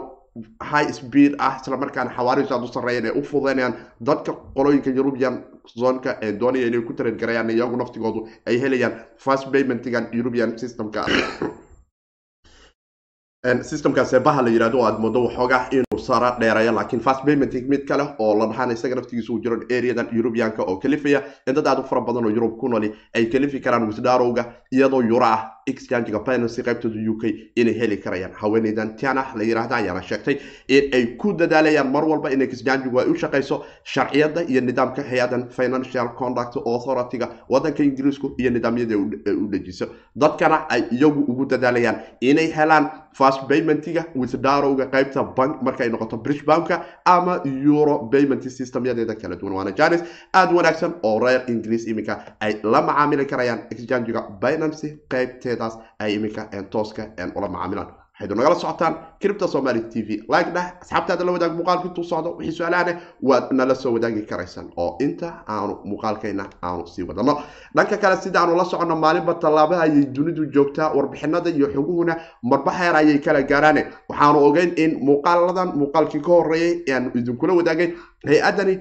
[0.72, 3.74] high speed ah isla markaana xawaarihiisu aad u sarreeyeen ay u fududeynayaan
[4.10, 5.36] dadka qolooyinka european
[5.82, 8.94] zonka ee doonaya inay ku taran garayaan iyagu naftigoodu ay helayaan
[9.26, 11.06] fast paymentigan european systemka
[13.44, 18.04] systemka seebaha la yidhahdo aad moodo waxoogaa inuu sara dheerayo laakiin fast payment mid kale
[18.20, 21.84] oo la dhahaan isaga naftigiisa uu jiro areadan europeanka oo kalifaya in dad aad u
[21.84, 26.62] fara badan oo yurub ku nooli ay kalifi karaan wisdarowga iyadoo yuro ah exchangiga binancy
[26.64, 28.34] qaybtooda u k inay heli karayaan.
[28.42, 33.08] Haweeneydan tiana la yidhaahda ayaana sheegtay in ay ku dadaalayaan mar walba in exchangigu ay
[33.10, 39.86] u shaqayso sharciyada iyo nidaamka hay'adan financial conduct authority-ga wadanka ingiriisku iyo nidaamyada u dejiso
[40.16, 46.46] dadkana ay iyagu ugu dadaalayaan inay helaan fast paymentiga wisdarowga qaybta bank markay noqoto british
[46.46, 49.54] banka ama euro payment systemyadeeda kala duwan.
[49.54, 50.02] Waana janis
[50.34, 54.98] aada wanaagsan oo reer ingiriis iminka ay la macaamili karayaan exchangiga binancy
[55.54, 57.04] qaybteedaas ay iminka tooska
[57.36, 58.96] ula macaamilaan waxaydu nagala socotaan.
[59.20, 60.10] Cripta somali t v.
[60.30, 62.36] Like dheh asxaabtaada la wadaag muuqaalka intuu socdo.
[62.38, 67.34] Wixii su'aalahane waad nala soo wadaagi karaysaan oo inta aanu muuqaalkayna aanu sii wadano
[67.76, 72.72] dhanka kale sida aanu la soconno maalinba tallaaba ayay dunidu joogtaa warbixinada iyo xoguhuna marba
[72.72, 77.94] heer ayay kala gaaraane waxaanu ogeyn in muuqaaladan muuqaalkii ka horeeyay aanu idinkula wadaagay.
[78.28, 78.80] Hay'adani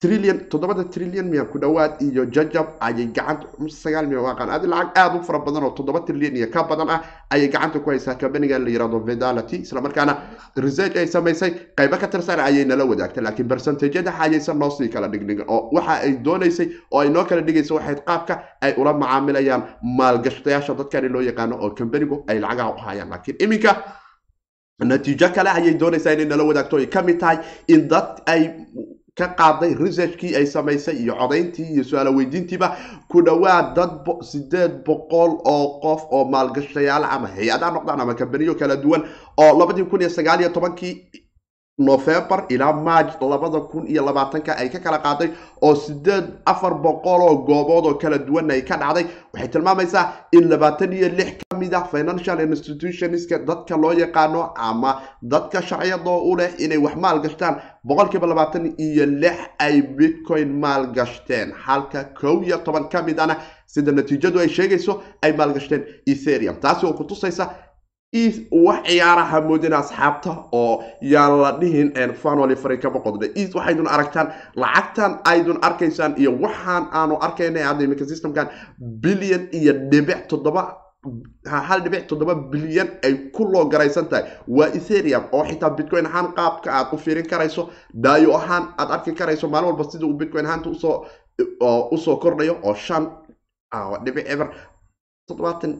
[0.00, 3.46] trillion toddobada trillion miya ku dhowaad iyo jajab ayay gacanta
[3.82, 6.90] sagaal miya waaqaan adi lacag aada u fara badan oo toddoba trillion iyo ka badan
[6.90, 7.00] ah
[7.32, 10.14] ayay gacanta ku haysaa companiga la yiraahdo vedality isla markaana
[10.56, 15.44] research ay samaysay qaybo ka tirsan ayay nala wadaagtay laakiin percentageyada ayaysan noo kala dhigdhigin
[15.48, 19.62] oo waxa ay doonaysay oo ay noo kala dhigaysa waxayd qaabka ay ula macaamilayaan
[19.98, 23.08] maalgashtayaasha dadkani loo yaqaano oo companigu ay lacagaha u hayaan.
[23.08, 23.72] Laakiin iminka
[24.84, 28.42] natiijo kale ayay doonaysaa inay nala wadaagto ay ka mid tahay in dad ay
[29.18, 32.68] ka qaaday researchkii ay samaysay iyo codayntii iyo su'aalo weydiintiiba
[33.08, 33.92] ku dhowaad dad
[34.30, 39.02] sideed boqol oo qof oo maalgashayaal ama hay'ada noqdaan ama kambaniyo kala duwan
[39.36, 40.92] oo labadii kun iyo sagaal iyo tobankii
[41.78, 45.28] november ilaa march labada kun iyo labaatanka ay ka kala qaaday
[45.62, 49.04] oo sideed afar boqol oo goobood oo kala duwan ay ka dhacday.
[49.34, 55.02] Waxay tilmaamaysaa in labaatan iyo lix ka mid ah financial institutionska dadka loo yaqaano ama
[55.22, 57.60] dadka sharciyadoo u leh inay wax maal gashtaan.
[57.84, 61.52] Boqolkiiba labaatan iyo lix ay bitcoin maal gashteen.
[61.52, 63.36] Halka kow iyo toban ka mid ana
[63.66, 67.50] sida natiijadu ay sheegayso ay maalgashteen etherium taasi oo kutusaysa
[68.14, 74.32] wax ciyaaraha moodina asxaabta oo yaan la dhihin fanoli fari kama qodna is waxaydun aragtaan
[74.56, 80.76] lacagtan aydun arkaysaan iyo waxaan aanu arkayna hadda iminka systemkan bilyan iyo dhibic toddoba
[81.46, 84.24] hal dhibic toddoba bilyan ay ku loo garaysan tahay.
[84.48, 89.12] Waa etherium oo xitaa bitcoin ahaan qaabka aad u fiirin karayso daayo ahaan aad arki
[89.12, 91.06] karayso maalin walba sida uu bitcoin ahaanta u soo
[91.90, 93.06] u soo kordhayo oo shan
[94.04, 94.48] dhibic eber
[95.28, 95.78] toddobaatan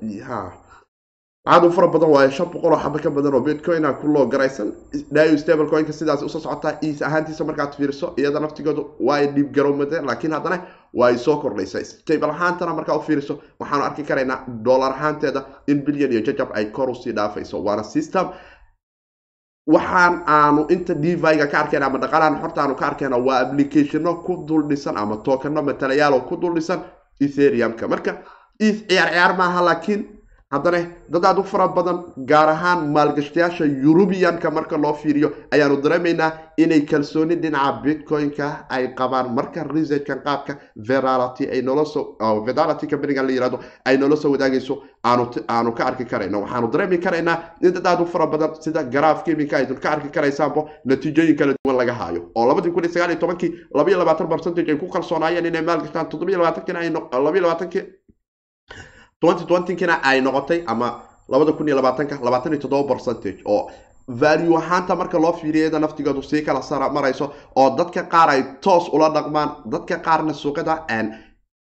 [1.47, 4.27] aad u fara badan waayo shan boqol oo xaba ka badan oo bitcoina ku loo
[4.27, 4.73] garaysan.
[5.13, 9.27] Dayo stable coinka sidaas u soo socotaa is ahaantiisa markaad fiiriso iyada naftigoodu waa ay
[9.35, 10.59] dhiib garowmade laakiin haddana
[10.95, 11.85] waa ay soo kordhaysa.
[11.85, 16.65] Stable ahaantana markaa u fiiriso waxaanu arki karaynaa dollar ahaanteeda in bilyan iyo jajab ay
[16.71, 17.63] kor u sii dhaafayso.
[17.65, 18.27] Waana system.
[19.67, 24.45] Waxaan aanu inta deviga ka arkayna ama dhaqaalahan xorta aanu ka arkayna waa applicationo ku
[24.49, 26.81] dul dhisan ama tookano matalayaal oo ku dul dhisan
[27.21, 28.13] etheriumka marka
[28.59, 30.03] ciyaar ciyaar maaha laakiin
[30.53, 30.79] haddana
[31.11, 31.99] dad aad u fara badan
[32.31, 39.35] gaar ahaan maalgashtayaasha yurubiyanka marka loo fiiriyo ayaanu dareemaynaa inay kalsooni dhinaca bitcoin-ka ay qabaan.
[39.35, 40.53] Marka researchkan qaabka
[40.89, 46.05] verality ay noola soo verality companigan la yiraahdo ay noola soo wadaagayso aanu ka arki
[46.05, 46.41] karayno.
[46.43, 50.09] Waxaanu dareemi karaynaa in dad aad u fara badan sida garaafka iminka aydun ka arki
[50.09, 52.31] karaysaanbo natiijooyin kala duwan laga haayo.
[52.37, 55.63] Oo labadii kun iyo sagaal iyo tobankii laba iyo labaatan percentage ay ku kalsoonaayeen inay
[55.63, 57.83] maalgashtaan toddobiyo labaatankiina ay laba iyo labaatankii
[59.23, 63.71] ay noqotay ama labada kun iyo labaatanka labaatan iyo toddoba percentage oo
[64.09, 68.89] value ahaanta marka loo fiiriyada naftigoodu sii kala sara marayso oo dadka qaar ay toos
[68.93, 70.85] ula dhaqmaan dadka qaarna suuqada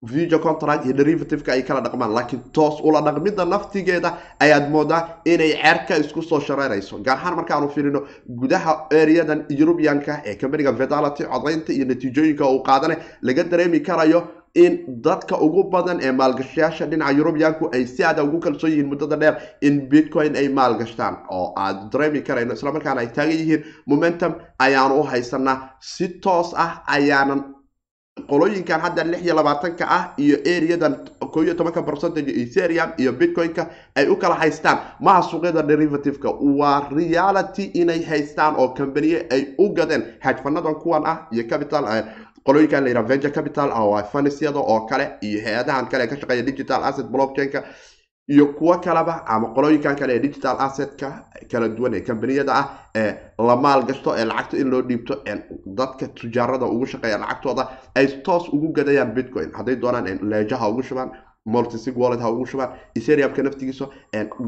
[0.03, 5.53] video contract iyo derivativeka ay kala dhaqmaan laakiin toos ula dhaqmidda naftigeeda ayaad moodaa inay
[5.63, 6.99] ceerka isku soo shareerayso.
[7.05, 12.97] Gaar ahaan markaanu fiirino gudaha areadan eurubianka ee companiga vedality codaynta iyo natiijooyinka uu qaadane
[13.23, 14.21] laga dareemi karayo
[14.55, 19.17] in dadka ugu badan ee maalgashayaasha dhinaca yurubiyaanku ay si aada ugu kalsoon yihiin muddada
[19.17, 25.01] dheer in bitcoin ay maalgashtaan oo aad dareemi karayno islamarkaana ay taagan yihiin momentum ayaanu
[25.01, 27.41] u haysanaa si toos ah ayaanan
[28.31, 30.95] qolooyinkan hadda lix iyo labaatanka ah iyo areadan
[31.33, 34.79] koo tobanka percentage etherium iyo bitcoin-ka ay u kala haystaan.
[35.01, 36.29] Maha suuqyada derivativeka
[36.61, 40.03] waa reality inay haystaan oo kambaniye ay u gadeen.
[40.21, 41.85] Hajfanadan kuwan ah iyo capital
[42.47, 46.85] qolooyinkan la yidhaha venture capital oo fanisyada oo kale iyo hay'adahan kale ka shaqeeya digital
[46.85, 47.63] asset blockchain-ka
[48.29, 51.09] iyo kuwo kaleba ama qolooyinkan kale ee digital assetka
[51.53, 53.11] kala duwan ee kambaniyada ah ee
[53.49, 55.15] la maalgashto ee lacagta in loo dhiibto
[55.79, 59.51] dadka tujaarada ugu shaqeeya lacagtooda ay toos ugu gadayaan bitcoin.
[59.59, 61.11] Hadday doonaan leejaha ugu shubaan
[61.47, 63.87] multisig wallet ha ugu shubaan ethereumka naftigiisa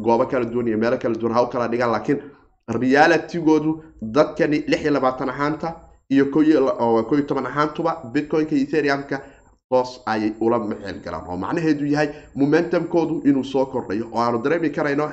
[0.06, 2.20] goobo kala duwan iyo meelo kala duwan ha u kala dhigaan laakiin
[2.68, 5.68] realitygoodu dadkani lix iyo labaatan ahaanta
[6.14, 9.16] iyo ko iyo toban ahaantuba bitcoinka iyo ethereumka
[9.70, 12.08] toos ayay ula mexeel galaan oo macnaheedu yahay
[12.40, 15.06] momentumkoodu inuu soo kordhayo oo aanu dareemi karayno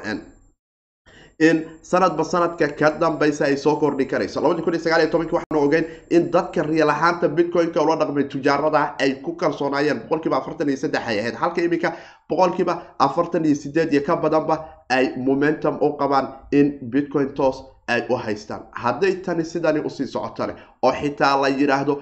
[1.49, 4.41] in sanadba sanadka ka dambaysa ay soo kordhi karayso.
[4.41, 10.69] Waxaanu ogeyn in dadka riil ahaanta bitcoin-ka ula dhaqmay tujaarada ay ku kalsoonaayeen boqolkiiba afartan
[10.69, 11.89] iyo saddex ay ahayd halka iminka
[12.29, 14.55] boqolkiiba afartan iyo sideed iyo ka badanba
[14.89, 18.61] ay momentum u qabaan in bitcoin toos ay u haystaan.
[18.83, 21.93] Hadday tani sidani u sii socotane oo xitaa la yidhaahdo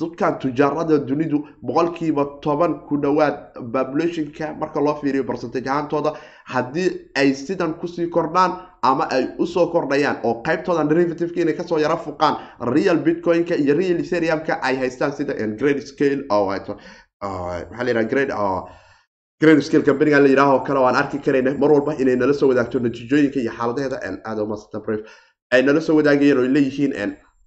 [0.00, 3.34] dadkan tujaarada dunidu boqolkiiba toban ku dhowaad
[3.72, 6.12] populationka marka loo fiiriyo percentage ahaantooda
[6.54, 11.54] haddii ay sidan ku sii kordhaan ama ay u soo kordhayaan oo qaybtoodan derivativeka inay
[11.54, 12.34] ka soo yaro fuqaan
[12.74, 18.32] real bitcoin-ka iyo real ethereum-ka ay haystaan sida grade scale maxaa la yidhaha grade
[19.40, 22.78] grayscale companiga la yidhaaho kale oo aan arki karayna mar walba inay nala soo wadaagto
[22.78, 25.00] natiijooyinka iyo xaaladaheeda aad umasatbref
[25.52, 26.92] ay nala soo wadaagayeen oo leeyihiin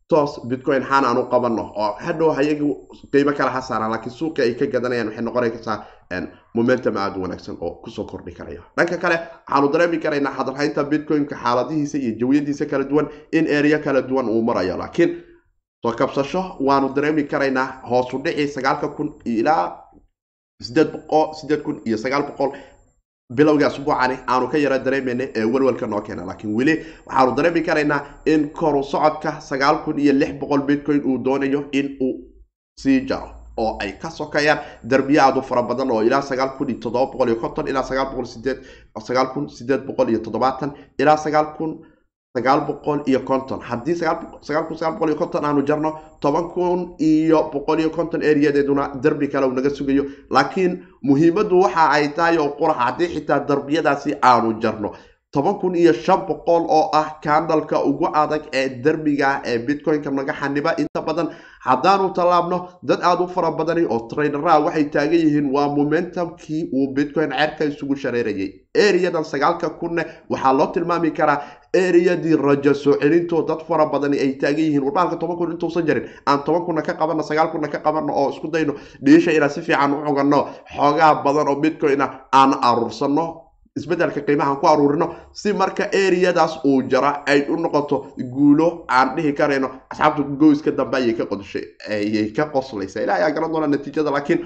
[0.10, 2.65] toos bitcoin xaan aan u qabano oo hadhow hayaga
[3.12, 5.78] qiimo kale ha saaraan laakiin suuqa ay ka gadanayaan waxay noqonaysaa
[6.56, 8.62] momentum aada wanaagsan oo ku soo kordhi karaya.
[8.78, 9.15] Dhanka kale
[9.48, 14.41] waxaanu dareemi karaynaa hadalhaynta bitcoin-ka xaaladihiisa iyo jawiyadiisa kala duwan in ereyo kala duwan uu
[14.41, 15.12] marayo laakiin
[15.86, 19.84] soo kabsasho waanu dareemi karaynaa hoosu dhici sagaalka kun ilaa
[20.62, 22.52] sideed boqol sideed kun iyo sagaal boqol
[23.30, 26.26] bilowga asbuucani aanu ka yara dareemayna ee welwelka noo keena.
[26.26, 31.18] Laakiin weli waxaanu dareemi karaynaa in koru socodka sagaal kun iyo lix boqol bitcoin uu
[31.18, 32.13] doonayo in uu
[32.80, 36.70] sii jaro oo ay ka sokayaan darbiye aad u fara badan oo ilaa sagaal kun
[36.70, 38.58] iyo toddoba boqol iyo konton ilaa sagaal boqol sideed
[39.08, 41.84] sagaal kun sideed boqol iyo toddobaatan ilaa sagaal kun
[42.36, 43.60] sagaal boqol iyo konton.
[43.62, 48.22] Haddii sagaal kun sagaal boqol iyo konton aanu jarno toban kun iyo boqol iyo konton
[48.22, 50.06] eriyadeeduna derbi kale uu naga sugayo.
[50.30, 54.92] Laakiin muhiimaddu waxa ay tahay oo qurax haddii xitaa darbiyadaasi aanu jarno.
[55.32, 60.34] Toban kun iyo shan boqol oo ah kandalka ugu adag ee derbiga ee bitcoin-ka naga
[60.34, 61.30] xaniba inta badan
[61.68, 66.94] haddaanu tallaabno dad aada u fara badani oo traineraha waxay taagan yihiin waa momentumkii uu
[66.96, 68.50] bitcoin ceerka isugu shareerayay.
[68.76, 71.42] Eriyadan sagaalka kunne waxaa loo tilmaami karaa
[71.84, 74.84] eriyadii rajo soo celintoo dad fara badani ay taagan yihiin.
[74.84, 78.30] Warbaalka toban kun intuusan jarin aan toban kunna ka qabano sagaal kunna ka qabano oo
[78.30, 78.74] isku dayno
[79.06, 80.40] dhiisha inaan si fiican u cugano
[80.76, 83.26] xoogaa badan oo bitcoin ah aan aruursano
[83.78, 87.98] isbeddelka qiimahaan ku aruurino si marka eriyadaas uu jara ay u noqoto
[88.34, 89.70] guulo aan dhihi karayno.
[89.92, 91.13] Asxaabta goyska dambe ayay
[92.36, 94.40] ka qoslaysa ilaa ayaa garan doona natiijada laakiin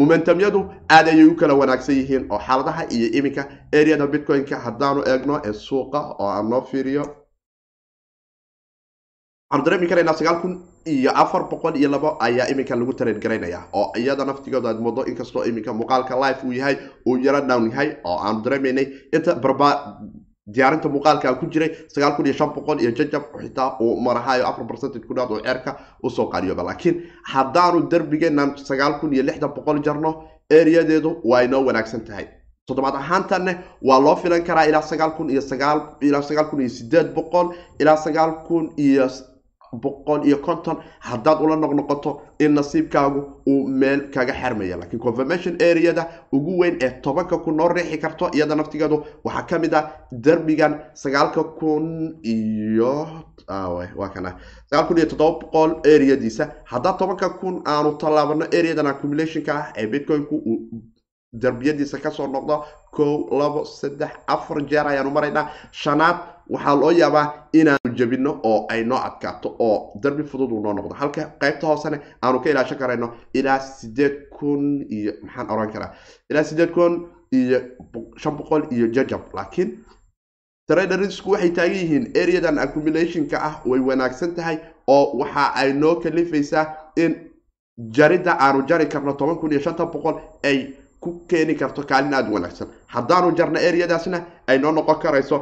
[0.00, 0.60] momentumyadu
[0.96, 3.42] aad ayay u kala wanaagsan yihiin oo xaaladaha iyo iminka
[3.78, 7.04] eriyada bitcoin-ka haddaanu eegno ee suuqa oo aan noo fiiriyo.
[9.50, 10.52] Waxaanu dareemi karaynaa sagaal kun
[10.86, 15.02] iyo afar boqol iyo labo ayaa iminka lagu tareen garaynaya oo iyada naftigooda aad moodo
[15.10, 16.76] inkastoo iminka muuqaalka life uu yahay
[17.08, 18.86] uu yaro down yahay oo aanu dareemaynay
[19.16, 19.68] inta barba
[20.54, 24.46] diyaarinta muuqaalka aan ku jiray sagaal kun iyo shan boqol iyo jajab xitaa uu marahayo
[24.50, 25.70] afar percentage ku dhaad oo ceerka
[26.02, 26.96] u soo qaadiyooba laakiin
[27.32, 30.10] haddaanu derbigeenan sagaal kun iyo lixdan boqol jarno
[30.58, 32.26] eriyadeedu waa inoo wanaagsan tahay.
[32.66, 33.52] Toddobaad ahaantanne
[33.88, 37.46] waa loo filan karaa ilaa sagaal kun iyo sagaal ilaa sagaal kun iyo sideed boqol
[37.80, 39.06] ilaa sagaal kun iyo
[39.72, 46.06] boqol iyo konton haddaad ula noqnoqoto in nasiibkaagu uu meel kaga xermaya laakiin confirmation areada
[46.32, 50.74] ugu weyn ee tobanka kun noo riixi karto iyada naftigeedu waxaa ka mid ah derbigan
[50.94, 52.94] sagaalka kun iyo
[53.96, 54.30] waa kana.
[54.70, 56.44] Sagaal kun iyo toddoba boqol areadiisa.
[56.64, 60.58] Haddaa tobanka kun aanu tallaabano areadan accumulationka ah ee bitcoin-ku uu
[61.32, 62.64] derbiyadiisa ka soo noqdo.
[62.92, 65.48] Kow labo saddex afar jeer ayaanu maraynaa.
[65.72, 66.16] Shanaad
[66.50, 70.94] waxaa loo yaabaa inaanu jebino oo ay noo adkaato oo darbi fudud uu noo noqdo.
[70.94, 75.94] Halka qaybta hoosene aanu ka ilaashan karayno ilaa sideed kun iyo maxaan oran karaa?
[76.30, 77.60] Ilaa sideed kun iyo
[78.16, 79.20] shan boqol iyo jajab.
[79.34, 79.84] Laakiin
[80.68, 86.66] tradersku waxay taagan yihiin areadan accumulationka ah way wanaagsan tahay oo waxa ay noo kalifaysaa
[86.96, 87.14] in
[87.78, 92.28] jaridda aanu jari karno toban kun iyo shanta boqol ay ku keeni karto kaalin aada
[92.30, 92.68] u wanaagsan.
[92.94, 95.36] Haddaanu jarno areadaasna ay noo noqon karayso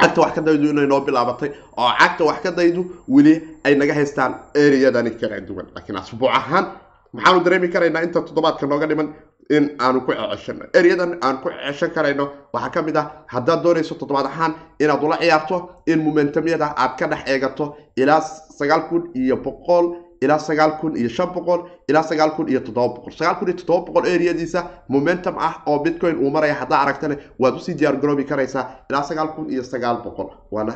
[0.00, 3.94] cagta wax ka daydu inay noo bilaabatay oo cagta wax ka daydu weli ay naga
[3.94, 5.66] haystaan ereyadani kala duwan.
[5.74, 6.66] Laakiin asbuuc ahaan
[7.12, 9.08] maxaanu dareemi karaynaa inta toddobaadka nooga dhiman
[9.56, 13.94] in aanu ku ceshano ereyadan aan ku ceshan karayno waxaa ka mid ah haddaad doonayso
[14.00, 17.64] toddobaad ahaan inaad ula ciyaarto in momentumyada aad ka dhex eegato
[17.96, 18.20] ilaa
[18.58, 19.84] sagaal kun iyo boqol
[20.22, 23.56] ilaa sagaal kun iyo shan boqol ilaa sagaal kun iyo toddoba boqol sagaal kun iyo
[23.60, 27.96] toddoba boqol areadiisa momentum ah oo bitcoin uu maraya haddaa aragtana waad u sii diyaar
[28.02, 30.74] garoobi karaysaa ilaa sagaal kun iyo sagaal boqol waana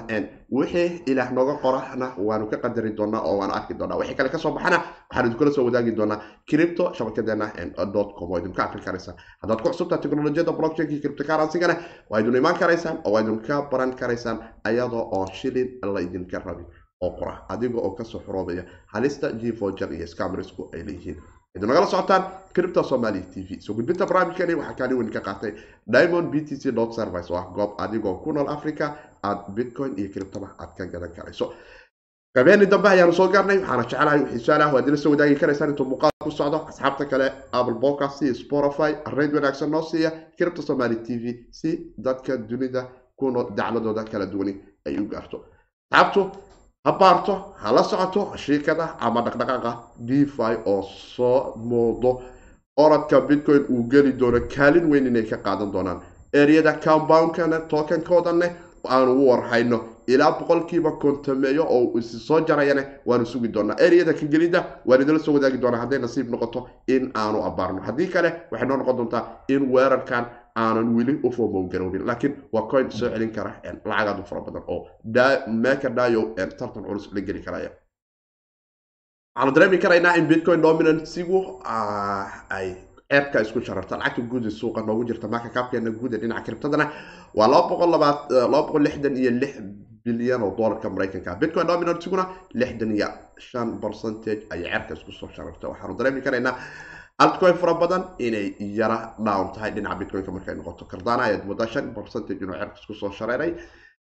[0.53, 4.39] wixii ilaah nooga qorana waanu ka qadari doonaa oo waanu arki doonaa wixii kale ka
[4.39, 4.79] soo baxana
[5.11, 6.19] waxaan idinkula soo wadaagi doonaa
[6.51, 7.47] cripto shabakadeena
[8.19, 11.75] com oo idinka arki karaysaa haddaad ku cusubtaa teknolojiyada blockchainka cryptocurrency-gana
[12.11, 16.67] waa idin imaan karaysaan oo waa idinka baran karaysaan ayadoo oo shilin la idinka rabin
[17.05, 18.65] oo qora adiga oo ka soo xoroobaya
[18.95, 21.19] halista gvoger iyo scamrisku ay leeyihiin.
[21.57, 23.61] Idin nagala socotaan cripto somali t v.
[23.65, 25.53] Soo gudbinta barnaamijkani waxaa kaalin weyn ka qaatay
[25.95, 28.87] diamond b t c dot service oo ah goob adigoo ku nool africa
[29.23, 31.53] aad bitcoin iyo criptoba aad ka gadan karayso.
[32.35, 35.87] Qabeeni dambe ayaanu soo gaarnay waxaana jecelahay wixii su'aalaha waad ila soo wadaagi karaysaan intuu
[35.87, 40.97] muuqaal ku socdo asxaabta kale apple podcast iyo spotify rayd wanaagsan noo siiya cripto somali
[41.07, 41.25] t v
[41.59, 41.71] si
[42.07, 42.83] dadka dunida
[43.19, 44.53] ku nool dacladooda kala duwani
[44.87, 45.37] ay u gaarto.
[45.93, 46.21] Asxaabtu
[46.85, 52.21] ha baarto ha la socoto shiikada ama dhaqdhaqaaqa defi oo soo moodo
[52.77, 56.01] oradka bitcoin uu geli doono kaalin weyn inay ka qaadan doonaan.
[56.35, 58.47] Ereyada compoundkana tokenkoodane
[58.89, 59.79] aanu u warhayno.
[60.07, 63.77] Ilaa boqolkiiba kontameeyo oo isi soo jarayane waanu sugi doonaa.
[63.79, 65.81] Ereyada ka gelidda waan idinla soo wadaagi doonaa.
[65.81, 67.81] Hadday nasiib noqoto in aanu abaarno.
[67.87, 70.27] Haddii kale waxay noo noqon doontaa in weerarkan
[70.63, 74.41] aanan weli u fomow garoobin laakiin waa coin soo celin kara lacag aad u fara
[74.47, 74.81] badan oo
[75.65, 76.23] meka dayo
[76.59, 77.71] tartan culus la geli karaya.
[79.37, 81.39] Waxaanu dareemi karaynaa in bitcoin dominansigu
[82.59, 82.69] ay
[83.11, 83.97] ceebka isku shararta.
[83.99, 86.87] Lacagta guud suuqa noogu jirta marka kaabkeena guud ee dhinaca kriptadana
[87.35, 89.31] waa lixdan iyo
[90.05, 91.35] bilyan oo doolarka maraykanka.
[91.41, 92.25] Bitcoin dominansiguna
[92.61, 93.09] lixdan iyo
[93.49, 95.69] shan percentage ayay ceebka isku soo shararta.
[95.69, 96.55] Waxaanu dareemi karaynaa
[97.19, 100.85] altcoin fara badan inay yara down tahay dhinaca bitcoinka markay noqoto.
[100.93, 103.53] Kardana ayaad moodaa shan percentage inuu ceebka isku shareeray.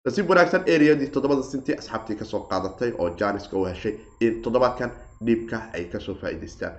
[0.07, 4.91] Nasiib wanaagsan areadii toddobada sinti asxaabtii ka soo qaadatay oo janiska u heshay in toddobaadkan
[5.27, 6.75] dhiibka ay ka soo faa'iidaystaan.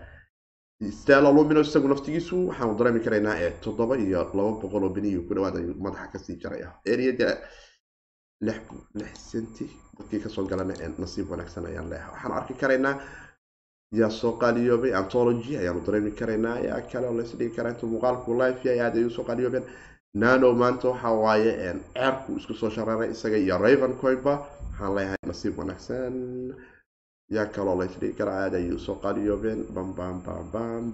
[0.99, 5.33] Stella lumino isagu naftigiisu waxaanu dareemi karaynaa ee toddoba iyo laba boqol oo beniyo ku
[5.35, 7.27] dhawaad ayuu madaxa ka sii jaraya areada
[8.47, 8.59] lix
[9.31, 9.65] senti
[9.97, 12.11] dadkii ka soo galana nasiib wanaagsan ayaan leeyahay.
[12.13, 12.95] Waxaanu arki karaynaa
[13.91, 18.59] yaa soo qaaliyoobay antology ayaanu dareemi karaynaa yaa kale oo laysdhigi karaa intuu muuqaalku life
[18.67, 19.63] yahay aad ay u soo qaaliyoobeen
[20.13, 21.51] nano maanta waxa waaye
[21.93, 24.33] ceerku isku soo shararay isaga iyo raven coinba
[24.69, 26.15] waxaan leeyahay nasiib wanaagsan
[27.35, 30.85] yaa kaloo laysdhigi karaa aad ayay u soo qaaliyoobeen bam bam bam bam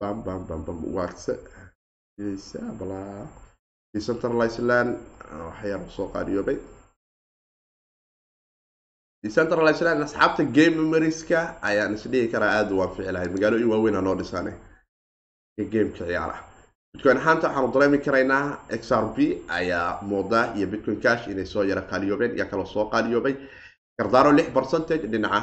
[0.00, 0.78] bam bam
[9.24, 14.14] decentralized asxaabta game memorieska ayaan isdhigi karaa aada u anfici lahay magaalooyin waaweyn ha noo
[14.20, 14.52] dhisaane
[15.60, 16.36] ee gameka ciyaara
[16.94, 18.44] bitcoin ahaanta waxaanu dareemi karaynaa
[18.80, 19.18] x r b
[19.58, 23.34] ayaa moodaa iyo bitcoin cash inay soo yara qaaliyoobeen yaa kaloo soo qaaliyoobay.
[23.98, 25.40] Kardaro lix percentage dhinaca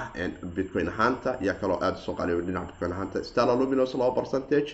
[0.57, 3.23] bitcoin ahaanta yaa kaloo aada u soo qaaliyoobay dhinaca bitcoin ahaanta.
[3.29, 4.69] Stella luminos laba percentage.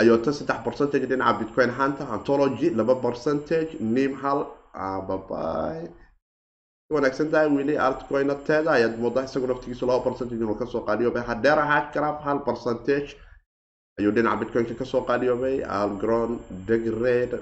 [0.00, 2.02] Ayota saddex percentage dhinaca bitcoin ahaanta.
[2.16, 3.70] Antology laba percentage.
[3.80, 4.38] Nim hal
[5.08, 5.88] baby
[6.94, 11.58] wanaagsan tahay weli altcoinateeda ayaad moodaa isagu naftigiisu laba percentage inuu ka soo qaaliyoobay hadeer
[11.70, 13.08] hacraf hal percentage
[13.98, 17.32] ayuu dhinaca bitcoinka ka soo qaaliyoobay algron degred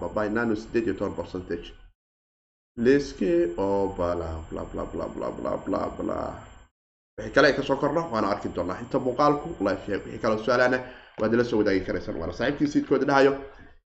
[0.00, 1.66] baby nano sideed iyo toban percentage.
[2.84, 6.16] Liski oo bala bla bla bla bla bla bla bla
[7.18, 10.38] wixii kale ay ka soo korno waana arki doonaa inta muuqaalku life yahay wixii kaloo
[10.44, 10.78] su'aalana
[11.20, 13.32] waad ila soo wadaagi karaysaan waana saaxiibkii siidkooda dhahayo.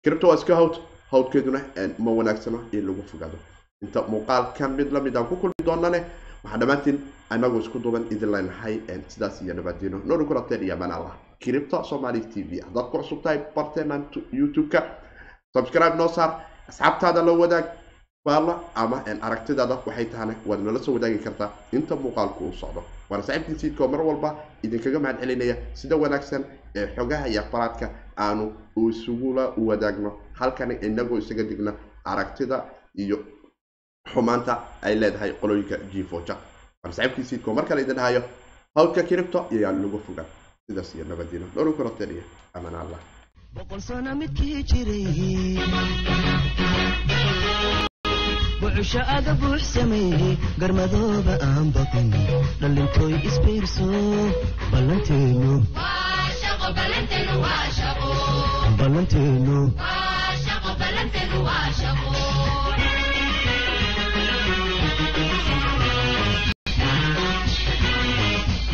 [0.03, 0.75] Cripto waa iska hawd
[1.11, 1.59] hawdkeeduna
[1.99, 3.37] ma wanaagsano in lagu fogaado
[3.81, 5.99] inta muuqaalkan mid la mid aan ku kulmi doonane
[6.43, 6.97] waxaa dhammaantiin
[7.29, 8.75] anagu isku duban idin leenahay
[9.07, 11.15] sidaas iyo nabadiino noori kulateen iyo amaan allah.
[11.89, 12.61] Somali t v.
[12.61, 13.39] Haddaad ku cusub tahay
[14.31, 14.79] youtube-ka.
[15.55, 16.45] Subscribe noo saar.
[16.69, 17.65] Asxaabtaada la wadaag
[18.25, 22.83] baalla ama aragtidaada waxay tahana waad nala soo wadaagi kartaa inta muuqaalku uu socdo.
[23.09, 26.43] Waana saaxiibkii siidkoo mar walba idinkaga mahad celinaya sida wanaagsan
[26.75, 28.53] ee xogaha iyo aqbaraadka aanu
[28.89, 30.11] isugula wadaagno.
[30.39, 31.73] Halkani inagoo isaga digna
[32.05, 32.63] aragtida
[32.95, 33.17] iyo
[34.11, 36.35] xumaanta ay leedahay qolooyinka jifoja
[37.29, 38.21] siidkoo mar kale idin dhahayo
[38.75, 40.27] hawdka kiribto iyaan lagu fogaan
[40.67, 42.99] sidaas iyo nabadiino noolu kulateeniya amaan allah.
[43.55, 45.05] Boqol sano midkii jiray.
[48.61, 52.09] Bucusho aga buux sameeyey garmadooba aan baqin
[52.61, 53.87] dhalintooy isbiirso
[54.71, 55.53] ballanteenu.
[58.79, 59.59] Ballanteenu
[65.01, 65.30] Thank you.